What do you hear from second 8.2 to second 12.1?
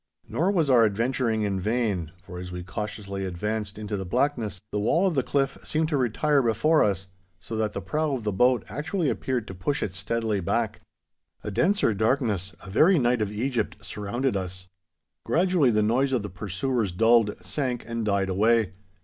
the boat actually appeared to push it steadily back. A denser